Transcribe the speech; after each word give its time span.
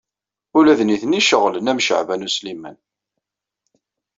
Ula 0.57 0.73
d 0.79 0.81
nitni 0.83 1.21
ceɣlen 1.23 1.69
am 1.71 1.79
Caɛban 1.87 2.25
U 2.27 2.29
Sliman. 2.35 2.77